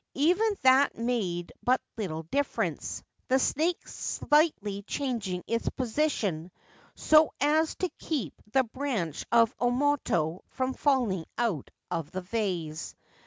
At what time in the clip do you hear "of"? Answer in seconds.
9.31-9.55, 11.91-12.09